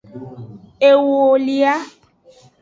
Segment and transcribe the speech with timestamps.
[0.89, 1.73] Ewolia.